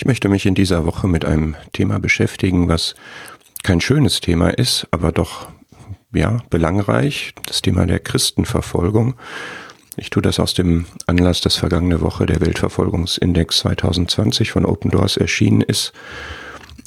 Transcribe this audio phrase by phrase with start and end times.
[0.00, 2.94] Ich möchte mich in dieser Woche mit einem Thema beschäftigen, was
[3.62, 5.48] kein schönes Thema ist, aber doch
[6.14, 9.12] ja belangreich, das Thema der Christenverfolgung.
[9.98, 15.18] Ich tue das aus dem Anlass, dass vergangene Woche der Weltverfolgungsindex 2020 von Open Doors
[15.18, 15.92] erschienen ist.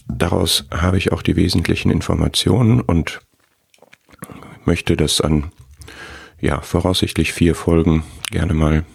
[0.08, 3.22] Daraus habe ich auch die wesentlichen Informationen und
[4.66, 5.52] möchte das an
[6.42, 8.86] ja, voraussichtlich vier Folgen gerne mal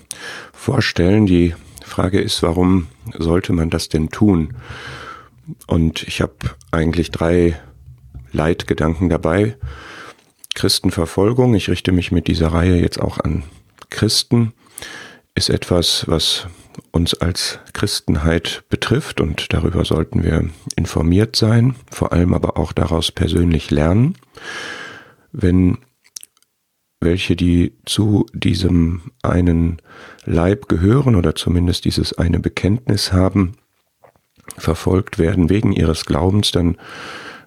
[0.52, 1.26] vorstellen.
[1.26, 1.54] Die
[1.88, 2.86] Frage ist, warum
[3.18, 4.54] sollte man das denn tun?
[5.66, 6.34] Und ich habe
[6.70, 7.58] eigentlich drei
[8.32, 9.56] Leitgedanken dabei.
[10.54, 13.44] Christenverfolgung, ich richte mich mit dieser Reihe jetzt auch an
[13.90, 14.52] Christen,
[15.34, 16.46] ist etwas, was
[16.90, 23.12] uns als Christenheit betrifft und darüber sollten wir informiert sein, vor allem aber auch daraus
[23.12, 24.16] persönlich lernen.
[25.32, 25.78] Wenn
[27.00, 29.80] welche, die zu diesem einen
[30.24, 33.54] Leib gehören oder zumindest dieses eine Bekenntnis haben,
[34.56, 36.76] verfolgt werden wegen ihres Glaubens, dann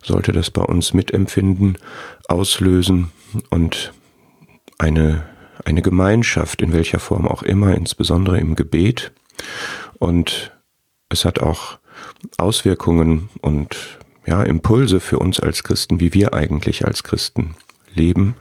[0.04, 1.78] sollte das bei uns Mitempfinden
[2.28, 3.12] auslösen
[3.50, 3.94] und
[4.78, 5.24] eine,
[5.66, 9.12] eine Gemeinschaft, in welcher Form auch immer, insbesondere im Gebet.
[10.00, 10.52] Und
[11.10, 11.80] es hat auch
[12.38, 17.56] Auswirkungen und ja, Impulse für uns als Christen, wie wir eigentlich als Christen
[17.94, 18.36] leben.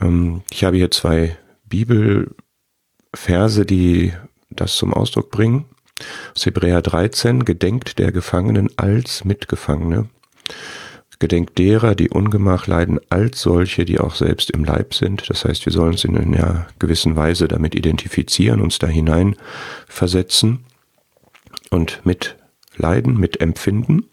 [0.00, 4.12] Ähm, ich habe hier zwei Bibelverse, die
[4.50, 5.64] das zum Ausdruck bringen.
[6.34, 10.08] Aus Hebräer 13, gedenkt der Gefangenen als Mitgefangene,
[11.18, 15.28] gedenkt derer, die Ungemach leiden, als solche, die auch selbst im Leib sind.
[15.28, 19.36] Das heißt, wir sollen uns in einer gewissen Weise damit identifizieren, uns da hinein
[19.86, 20.64] versetzen
[21.70, 24.08] und mitleiden, mitempfinden.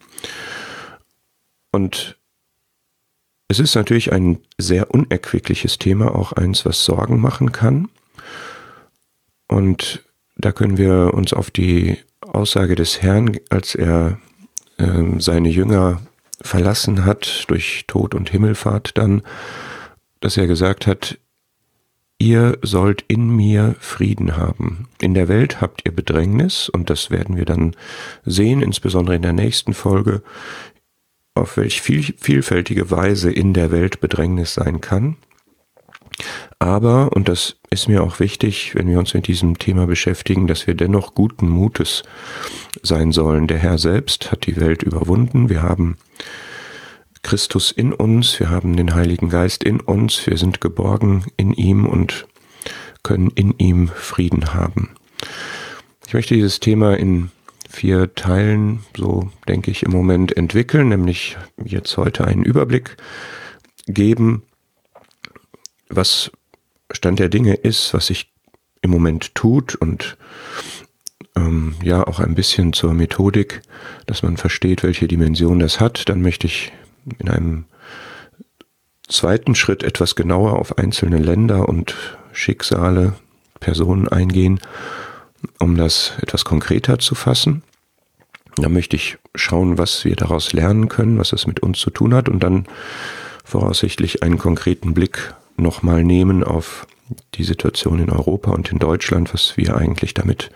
[1.71, 2.16] Und
[3.47, 7.89] es ist natürlich ein sehr unerquickliches Thema, auch eins, was Sorgen machen kann.
[9.47, 10.03] Und
[10.35, 14.19] da können wir uns auf die Aussage des Herrn, als er
[14.77, 16.01] äh, seine Jünger
[16.41, 19.23] verlassen hat durch Tod und Himmelfahrt dann,
[20.19, 21.17] dass er gesagt hat,
[22.19, 24.87] ihr sollt in mir Frieden haben.
[24.99, 27.75] In der Welt habt ihr Bedrängnis und das werden wir dann
[28.25, 30.21] sehen, insbesondere in der nächsten Folge
[31.39, 35.17] auf welch viel, vielfältige Weise in der Welt Bedrängnis sein kann.
[36.59, 40.65] Aber, und das ist mir auch wichtig, wenn wir uns mit diesem Thema beschäftigen, dass
[40.65, 42.03] wir dennoch guten Mutes
[42.81, 43.47] sein sollen.
[43.47, 45.49] Der Herr selbst hat die Welt überwunden.
[45.49, 45.97] Wir haben
[47.21, 51.85] Christus in uns, wir haben den Heiligen Geist in uns, wir sind geborgen in ihm
[51.85, 52.25] und
[53.03, 54.89] können in ihm Frieden haben.
[56.07, 57.31] Ich möchte dieses Thema in
[57.77, 62.97] vier Teilen, so denke ich, im Moment entwickeln, nämlich jetzt heute einen Überblick
[63.85, 64.41] geben,
[65.87, 66.31] was
[66.91, 68.31] Stand der Dinge ist, was sich
[68.81, 70.17] im Moment tut und
[71.35, 73.61] ähm, ja auch ein bisschen zur Methodik,
[74.07, 76.09] dass man versteht, welche Dimension das hat.
[76.09, 76.71] Dann möchte ich
[77.19, 77.65] in einem
[79.07, 81.95] zweiten Schritt etwas genauer auf einzelne Länder und
[82.33, 83.13] Schicksale,
[83.59, 84.59] Personen eingehen
[85.59, 87.63] um das etwas konkreter zu fassen.
[88.55, 92.13] Da möchte ich schauen, was wir daraus lernen können, was es mit uns zu tun
[92.13, 92.65] hat und dann
[93.43, 96.87] voraussichtlich einen konkreten Blick nochmal nehmen auf
[97.35, 100.49] die Situation in Europa und in Deutschland, was wir eigentlich damit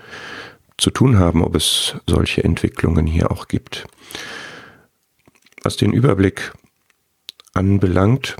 [0.78, 3.86] zu tun haben, ob es solche Entwicklungen hier auch gibt.
[5.64, 6.54] Was den Überblick
[7.54, 8.36] anbelangt,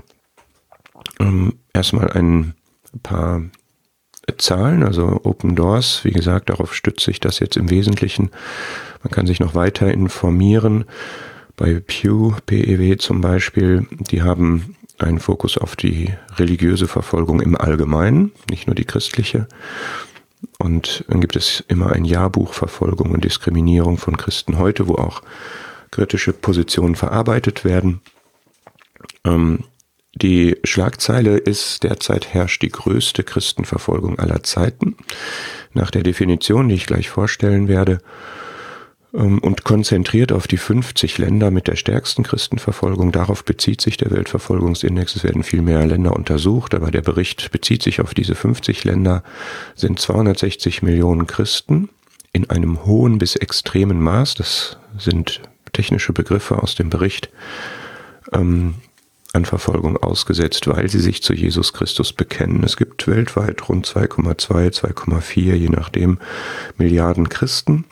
[1.20, 2.54] ähm, erstmal ein
[3.02, 3.42] paar
[4.38, 8.30] Zahlen, also Open Doors, wie gesagt, darauf stütze ich das jetzt im Wesentlichen.
[9.02, 10.84] Man kann sich noch weiter informieren.
[11.56, 18.32] Bei Pew, PEW zum Beispiel, die haben einen Fokus auf die religiöse Verfolgung im Allgemeinen,
[18.48, 19.48] nicht nur die christliche.
[20.58, 25.22] Und dann gibt es immer ein Jahrbuch Verfolgung und Diskriminierung von Christen heute, wo auch
[25.90, 28.00] kritische Positionen verarbeitet werden.
[29.24, 29.64] Ähm,
[30.14, 34.96] die Schlagzeile ist, derzeit herrscht die größte Christenverfolgung aller Zeiten,
[35.72, 37.98] nach der Definition, die ich gleich vorstellen werde,
[39.14, 43.10] ähm, und konzentriert auf die 50 Länder mit der stärksten Christenverfolgung.
[43.10, 45.16] Darauf bezieht sich der Weltverfolgungsindex.
[45.16, 49.22] Es werden viel mehr Länder untersucht, aber der Bericht bezieht sich auf diese 50 Länder,
[49.74, 51.88] sind 260 Millionen Christen
[52.34, 54.34] in einem hohen bis extremen Maß.
[54.34, 55.40] Das sind
[55.72, 57.30] technische Begriffe aus dem Bericht.
[58.32, 58.74] Ähm,
[59.32, 62.62] an Verfolgung ausgesetzt, weil sie sich zu Jesus Christus bekennen.
[62.64, 66.18] Es gibt weltweit rund 2,2, 2,4, je nachdem,
[66.76, 67.84] Milliarden Christen.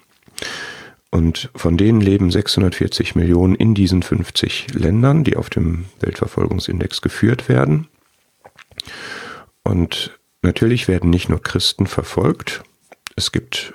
[1.11, 7.49] Und von denen leben 640 Millionen in diesen 50 Ländern, die auf dem Weltverfolgungsindex geführt
[7.49, 7.89] werden.
[9.65, 12.63] Und natürlich werden nicht nur Christen verfolgt.
[13.17, 13.75] Es gibt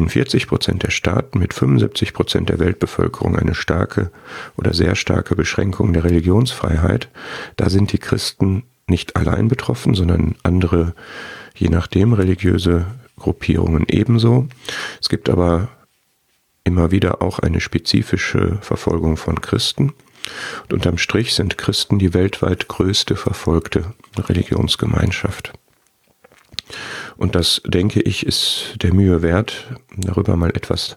[0.00, 4.10] in 40 Prozent der Staaten mit 75 Prozent der Weltbevölkerung eine starke
[4.56, 7.08] oder sehr starke Beschränkung der Religionsfreiheit.
[7.56, 10.94] Da sind die Christen nicht allein betroffen, sondern andere,
[11.54, 12.86] je nachdem, religiöse
[13.16, 14.48] Gruppierungen ebenso.
[15.02, 15.68] Es gibt aber
[16.64, 19.92] immer wieder auch eine spezifische Verfolgung von Christen.
[20.62, 25.52] Und unterm Strich sind Christen die weltweit größte verfolgte Religionsgemeinschaft.
[27.20, 30.96] Und das, denke ich, ist der Mühe wert, darüber mal etwas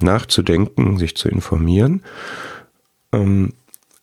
[0.00, 2.02] nachzudenken, sich zu informieren.
[3.12, 3.52] Ähm,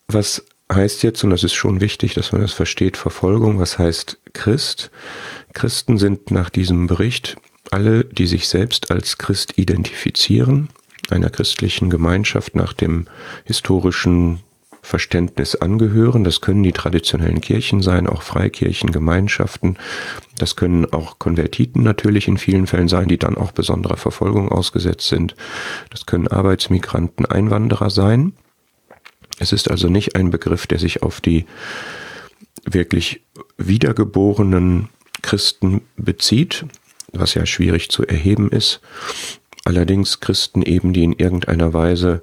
[0.08, 4.20] was heißt jetzt, und das ist schon wichtig, dass man das versteht, Verfolgung, was heißt
[4.32, 4.90] Christ?
[5.52, 7.36] Christen sind nach diesem Bericht
[7.72, 10.70] alle, die sich selbst als Christ identifizieren,
[11.10, 13.08] einer christlichen Gemeinschaft nach dem
[13.44, 14.40] historischen
[14.84, 16.26] Verständnis angehören.
[16.26, 19.78] Das können die traditionellen Kirchen sein, auch Freikirchen, Gemeinschaften.
[20.38, 25.08] Das können auch Konvertiten natürlich in vielen Fällen sein, die dann auch besonderer Verfolgung ausgesetzt
[25.08, 25.36] sind.
[25.90, 28.34] Das können Arbeitsmigranten, Einwanderer sein.
[29.40, 31.46] Es ist also nicht ein Begriff, der sich auf die
[32.66, 33.22] wirklich
[33.58, 34.90] wiedergeborenen
[35.22, 36.66] Christen bezieht,
[37.14, 38.82] was ja schwierig zu erheben ist.
[39.64, 42.22] Allerdings Christen eben, die in irgendeiner Weise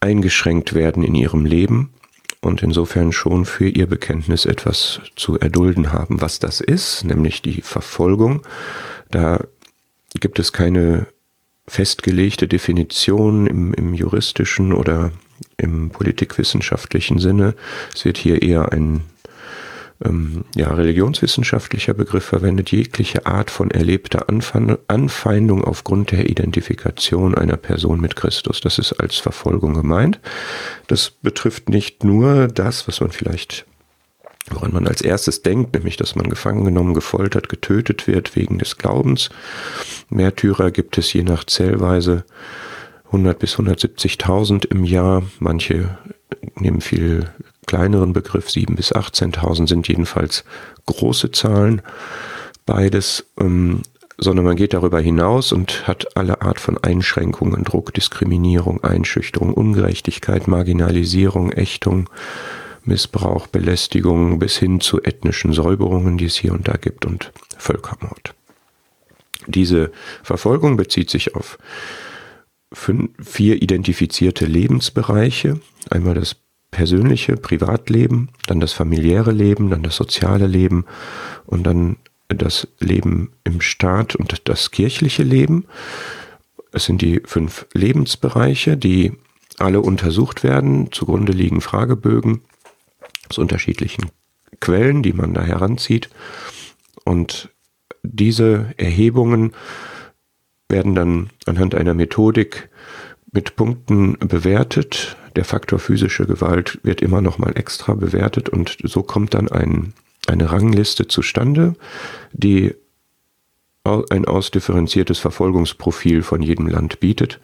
[0.00, 1.92] eingeschränkt werden in ihrem Leben
[2.40, 6.20] und insofern schon für ihr Bekenntnis etwas zu erdulden haben.
[6.20, 8.42] Was das ist, nämlich die Verfolgung,
[9.10, 9.40] da
[10.20, 11.06] gibt es keine
[11.66, 15.12] festgelegte Definition im, im juristischen oder
[15.56, 17.54] im politikwissenschaftlichen Sinne.
[17.94, 19.02] Es wird hier eher ein
[20.04, 28.00] ähm, ja, religionswissenschaftlicher Begriff verwendet, jegliche Art von erlebter Anfeindung aufgrund der Identifikation einer Person
[28.00, 28.60] mit Christus.
[28.60, 30.20] Das ist als Verfolgung gemeint.
[30.86, 33.66] Das betrifft nicht nur das, was man vielleicht
[34.50, 38.78] woran man als erstes denkt, nämlich dass man gefangen genommen, gefoltert, getötet wird wegen des
[38.78, 39.28] Glaubens.
[40.08, 42.24] Märtyrer gibt es je nach Zählweise
[43.06, 45.22] 100 bis 170.000 im Jahr.
[45.38, 45.98] Manche
[46.54, 47.30] nehmen viel
[47.68, 50.44] kleineren Begriff, 7.000 bis 18.000 sind jedenfalls
[50.86, 51.82] große Zahlen,
[52.66, 53.82] beides, ähm,
[54.16, 60.48] sondern man geht darüber hinaus und hat alle Art von Einschränkungen, Druck, Diskriminierung, Einschüchterung, Ungerechtigkeit,
[60.48, 62.10] Marginalisierung, Ächtung,
[62.84, 68.34] Missbrauch, Belästigung bis hin zu ethnischen Säuberungen, die es hier und da gibt und Völkermord.
[69.46, 69.92] Diese
[70.22, 71.58] Verfolgung bezieht sich auf
[72.72, 75.60] fünf, vier identifizierte Lebensbereiche.
[75.90, 76.36] Einmal das
[76.70, 80.84] persönliche Privatleben, dann das familiäre Leben, dann das soziale Leben
[81.46, 81.96] und dann
[82.28, 85.64] das Leben im Staat und das kirchliche Leben.
[86.72, 89.12] Es sind die fünf Lebensbereiche, die
[89.58, 90.92] alle untersucht werden.
[90.92, 92.42] Zugrunde liegen Fragebögen
[93.28, 94.10] aus unterschiedlichen
[94.60, 96.10] Quellen, die man da heranzieht.
[97.04, 97.48] Und
[98.02, 99.52] diese Erhebungen
[100.68, 102.68] werden dann anhand einer Methodik
[103.32, 109.02] mit Punkten bewertet, der Faktor physische Gewalt wird immer noch mal extra bewertet und so
[109.02, 109.92] kommt dann ein,
[110.26, 111.74] eine Rangliste zustande,
[112.32, 112.74] die
[114.10, 117.40] ein ausdifferenziertes Verfolgungsprofil von jedem Land bietet.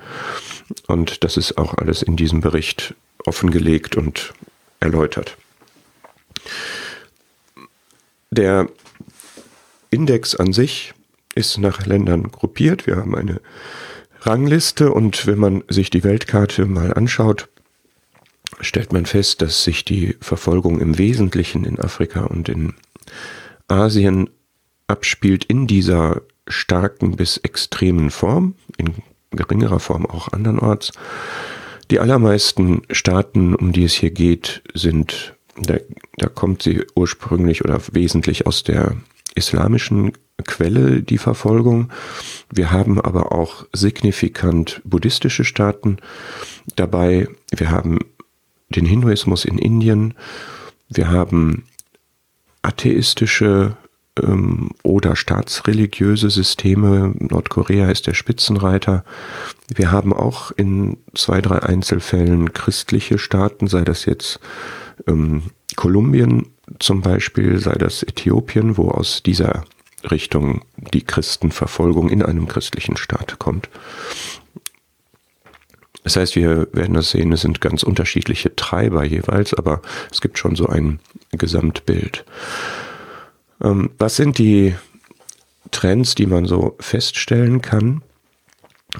[0.87, 2.95] Und das ist auch alles in diesem Bericht
[3.25, 4.35] offengelegt und
[4.81, 5.37] erläutert.
[8.31, 8.69] Der
[9.91, 10.93] Index an sich
[11.35, 12.87] ist nach Ländern gruppiert.
[12.87, 13.41] Wir haben eine
[14.27, 17.49] Rangliste und wenn man sich die Weltkarte mal anschaut,
[18.61, 22.75] stellt man fest, dass sich die Verfolgung im Wesentlichen in Afrika und in
[23.69, 24.31] Asien
[24.87, 28.95] abspielt in dieser starken bis extremen Form, in
[29.31, 30.93] geringerer Form auch andernorts.
[31.91, 35.77] Die allermeisten Staaten, um die es hier geht, sind, da,
[36.17, 38.97] da kommt sie ursprünglich oder wesentlich aus der
[39.35, 40.13] islamischen
[40.47, 41.91] Quelle, die Verfolgung.
[42.51, 45.99] Wir haben aber auch signifikant buddhistische Staaten
[46.77, 47.29] dabei.
[47.51, 48.01] Wir haben
[48.69, 50.15] den Hinduismus in Indien,
[50.89, 51.65] wir haben
[52.63, 53.77] atheistische
[54.21, 57.15] ähm, oder staatsreligiöse Systeme.
[57.19, 59.05] Nordkorea ist der Spitzenreiter.
[59.69, 64.41] Wir haben auch in zwei, drei Einzelfällen christliche Staaten, sei das jetzt
[65.07, 65.45] ähm,
[65.77, 66.47] Kolumbien
[66.79, 69.65] zum Beispiel, sei das Äthiopien, wo aus dieser
[70.11, 73.69] Richtung die Christenverfolgung in einem christlichen Staat kommt.
[76.03, 79.81] Das heißt, wir werden das sehen, es sind ganz unterschiedliche Treiber jeweils, aber
[80.13, 81.01] es gibt schon so ein
[81.33, 82.27] Gesamtbild.
[83.63, 84.75] Ähm, was sind die
[85.71, 88.03] Trends, die man so feststellen kann?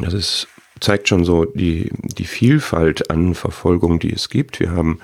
[0.01, 0.49] Das ist,
[0.81, 4.59] zeigt schon so die, die Vielfalt an Verfolgung, die es gibt.
[4.59, 4.99] Wir haben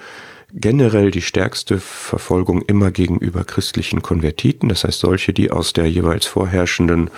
[0.53, 6.27] generell die stärkste Verfolgung immer gegenüber christlichen Konvertiten, das heißt solche, die aus der jeweils
[6.27, 7.11] vorherrschenden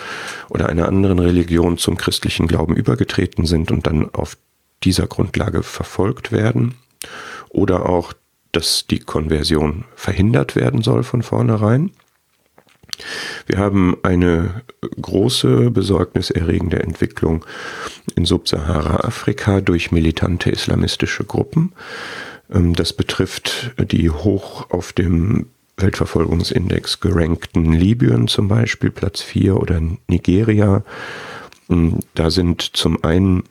[0.49, 4.37] oder einer anderen Religion zum christlichen Glauben übergetreten sind und dann auf
[4.85, 6.75] dieser Grundlage verfolgt werden.
[7.49, 8.12] Oder auch,
[8.53, 11.93] dass die Konversion verhindert werden soll von vornherein.
[13.47, 14.62] Wir haben eine
[15.01, 17.45] große besorgniserregende Entwicklung
[18.15, 21.73] in Subsahara-Afrika durch militante islamistische Gruppen.
[22.52, 29.80] Ähm, das betrifft die hoch auf dem Weltverfolgungsindex gerankten Libyen zum Beispiel, Platz 4 oder
[30.06, 30.85] Nigeria.
[31.71, 33.44] Ähm, da sind zum einen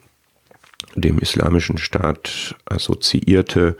[0.94, 3.76] dem Islamischen Staat assoziierte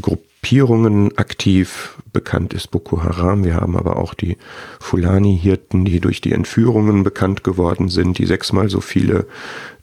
[0.00, 1.98] Gruppierungen aktiv.
[2.12, 3.44] Bekannt ist Boko Haram.
[3.44, 4.36] Wir haben aber auch die
[4.80, 9.26] Fulani-Hirten, die durch die Entführungen bekannt geworden sind, die sechsmal so viele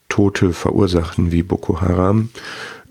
[0.10, 2.30] Tote verursachen wie Boko Haram.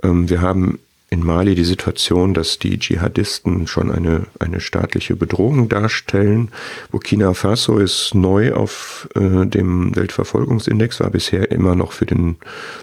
[0.02, 0.78] Ähm, wir haben
[1.10, 6.50] in Mali die Situation, dass die Dschihadisten schon eine, eine staatliche Bedrohung darstellen.
[6.90, 12.36] Burkina Faso ist neu auf äh, dem Weltverfolgungsindex, war bisher immer noch für den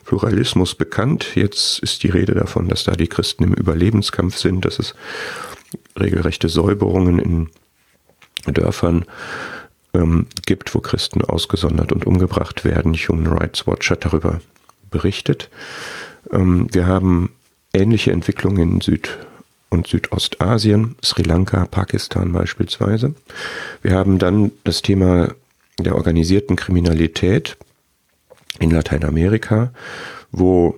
[0.05, 1.36] Pluralismus bekannt.
[1.36, 4.96] Jetzt ist die Rede davon, dass da die Christen im Überlebenskampf sind, dass es
[6.00, 7.50] regelrechte Säuberungen in
[8.48, 9.05] Dörfern
[9.94, 12.96] ähm, gibt, wo Christen ausgesondert und umgebracht werden.
[12.96, 14.41] Human Rights Watch hat darüber
[14.89, 15.51] berichtet.
[16.32, 17.29] Ähm, wir haben
[17.75, 19.17] ähnliche Entwicklungen in Süd-
[19.70, 23.13] und Südostasien, Sri Lanka, Pakistan beispielsweise.
[23.82, 25.34] Wir haben dann das Thema
[25.79, 27.58] der organisierten Kriminalität
[28.60, 29.74] in Lateinamerika,
[30.32, 30.77] wo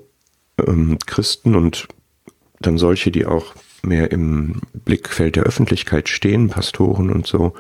[0.66, 1.88] ähm, Christen und
[2.60, 7.54] dann solche, die auch mehr im Blickfeld der Öffentlichkeit stehen, Pastoren und so,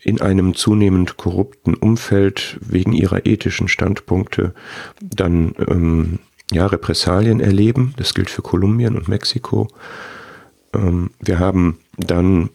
[0.00, 4.54] in einem zunehmend korrupten Umfeld wegen ihrer ethischen Standpunkte
[5.00, 6.20] dann ähm,
[6.52, 7.94] ja, Repressalien erleben.
[7.96, 9.68] Das gilt für Kolumbien und Mexiko.
[10.74, 12.50] Ähm, wir haben dann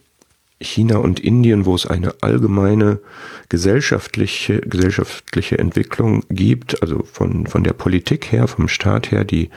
[0.60, 3.00] China und Indien, wo es eine allgemeine
[3.48, 9.50] gesellschaftliche, gesellschaftliche Entwicklung gibt, also von, von der Politik her, vom Staat her, die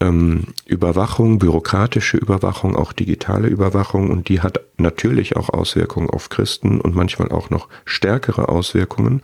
[0.00, 6.80] ähm, Überwachung, bürokratische Überwachung, auch digitale Überwachung und die hat natürlich auch Auswirkungen auf Christen
[6.80, 9.22] und manchmal auch noch stärkere Auswirkungen.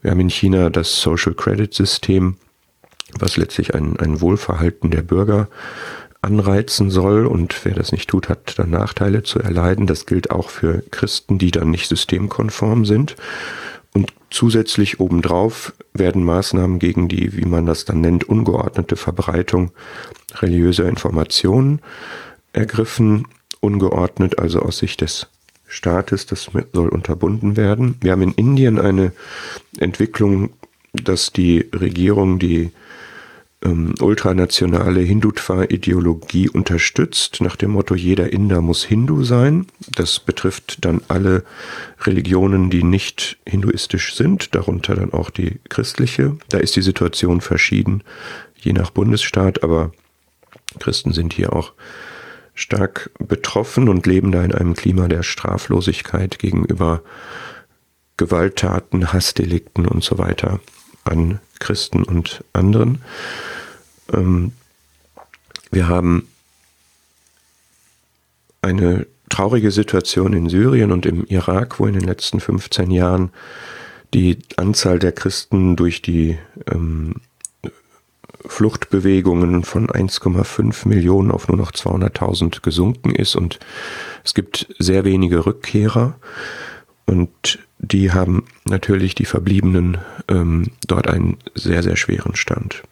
[0.00, 2.36] Wir haben in China das Social Credit System,
[3.18, 5.48] was letztlich ein, ein Wohlverhalten der Bürger
[6.20, 9.86] anreizen soll und wer das nicht tut, hat dann Nachteile zu erleiden.
[9.86, 13.16] Das gilt auch für Christen, die dann nicht systemkonform sind.
[13.94, 19.70] Und zusätzlich obendrauf werden Maßnahmen gegen die, wie man das dann nennt, ungeordnete Verbreitung
[20.34, 21.80] religiöser Informationen
[22.52, 23.26] ergriffen.
[23.60, 25.28] Ungeordnet also aus Sicht des
[25.66, 27.96] Staates, das soll unterbunden werden.
[28.00, 29.12] Wir haben in Indien eine
[29.78, 30.50] Entwicklung,
[30.92, 32.70] dass die Regierung die
[33.64, 39.66] ähm, ultranationale Hindutva-Ideologie unterstützt, nach dem Motto, jeder Inder muss Hindu sein.
[39.96, 41.44] Das betrifft dann alle
[42.02, 46.36] Religionen, die nicht hinduistisch sind, darunter dann auch die christliche.
[46.48, 48.04] Da ist die Situation verschieden,
[48.56, 49.92] je nach Bundesstaat, aber
[50.78, 51.72] Christen sind hier auch
[52.54, 57.02] stark betroffen und leben da in einem Klima der Straflosigkeit gegenüber
[58.16, 60.60] Gewalttaten, Hassdelikten und so weiter
[61.08, 63.02] an Christen und anderen.
[64.12, 64.52] Ähm,
[65.70, 66.28] wir haben
[68.62, 73.30] eine traurige Situation in Syrien und im Irak, wo in den letzten 15 Jahren
[74.14, 76.38] die Anzahl der Christen durch die
[76.70, 77.16] ähm,
[78.46, 83.58] Fluchtbewegungen von 1,5 Millionen auf nur noch 200.000 gesunken ist und
[84.24, 86.16] es gibt sehr wenige Rückkehrer
[87.04, 92.82] und die haben natürlich die Verbliebenen ähm, dort einen sehr, sehr schweren Stand.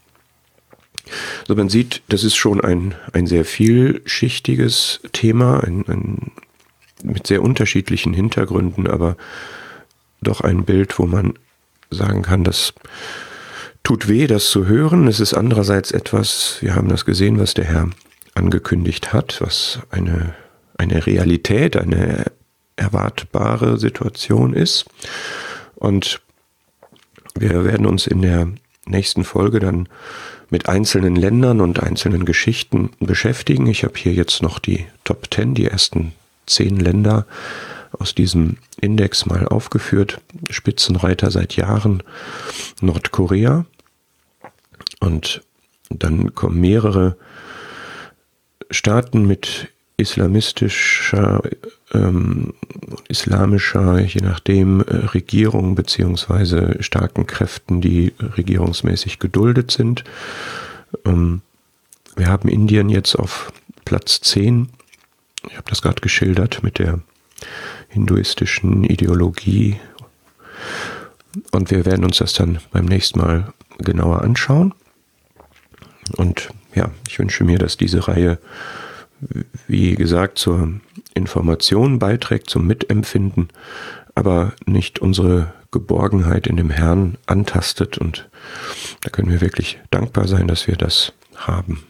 [1.47, 6.33] So, man sieht, das ist schon ein, ein sehr vielschichtiges Thema, ein, ein,
[7.05, 9.17] mit sehr unterschiedlichen Hintergründen, aber
[10.21, 11.35] doch ein Bild, wo man
[11.91, 12.75] sagen kann, das
[13.85, 15.07] tut weh, das zu hören.
[15.07, 17.91] Es ist andererseits etwas, wir haben das gesehen, was der Herr
[18.35, 20.35] angekündigt hat, was eine,
[20.77, 22.33] eine Realität, eine
[22.77, 24.87] erwartbare Situation ist.
[25.75, 26.21] Und
[27.35, 28.49] wir werden uns in der
[28.87, 29.89] nächsten Folge dann
[30.49, 33.67] mit einzelnen Ländern und einzelnen Geschichten beschäftigen.
[33.67, 36.13] Ich habe hier jetzt noch die Top 10, die ersten
[36.47, 37.27] zehn Länder
[37.99, 40.21] aus diesem Index mal aufgeführt.
[40.51, 42.03] Spitzenreiter seit Jahren
[42.81, 43.67] Nordkorea.
[45.01, 45.43] Und
[45.91, 47.17] dann kommen mehrere
[48.71, 51.43] Staaten mit islamistischer,
[51.93, 52.53] ähm,
[53.09, 60.05] islamischer, je nachdem, äh, Regierung beziehungsweise starken Kräften, die regierungsmäßig geduldet sind.
[61.05, 61.41] Ähm,
[62.17, 63.53] wir haben Indien jetzt auf
[63.85, 64.69] Platz 10
[65.49, 67.01] Ich habe das gerade geschildert mit der
[67.89, 69.79] hinduistischen Ideologie.
[71.53, 74.75] Und wir werden uns das dann beim nächsten Mal genauer anschauen.
[76.17, 78.39] Und ja, ich wünsche mir, dass diese Reihe,
[79.67, 80.81] wie gesagt, zur
[81.15, 83.49] Information beiträgt, zum Mitempfinden,
[84.15, 87.99] aber nicht unsere Geborgenheit in dem Herrn antastet.
[87.99, 88.29] Und
[89.03, 91.85] da können wir wirklich dankbar sein, dass wir das haben.